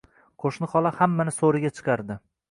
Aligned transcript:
Qo‘shni 0.43 0.69
xola 0.71 0.91
hammani 1.01 1.33
so‘riga 1.35 1.71
chiqardi 1.81 2.17